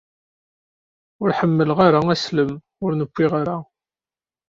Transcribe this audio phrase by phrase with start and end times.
[1.21, 2.51] Ur ḥemmleɣ ara aslem
[2.83, 3.57] ur newwi ara.